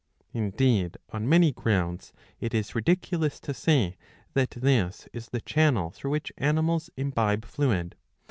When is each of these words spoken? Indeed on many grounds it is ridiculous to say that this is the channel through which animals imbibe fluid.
Indeed 0.33 0.97
on 1.13 1.29
many 1.29 1.51
grounds 1.51 2.11
it 2.39 2.55
is 2.55 2.73
ridiculous 2.73 3.39
to 3.41 3.53
say 3.53 3.97
that 4.33 4.49
this 4.49 5.07
is 5.13 5.27
the 5.29 5.41
channel 5.41 5.91
through 5.91 6.09
which 6.09 6.31
animals 6.39 6.89
imbibe 6.97 7.45
fluid. 7.45 7.95